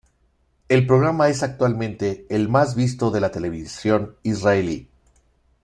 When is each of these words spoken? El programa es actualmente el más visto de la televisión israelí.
El 0.67 0.87
programa 0.87 1.29
es 1.29 1.43
actualmente 1.43 2.25
el 2.31 2.49
más 2.49 2.75
visto 2.75 3.11
de 3.11 3.21
la 3.21 3.29
televisión 3.29 4.15
israelí. 4.23 4.87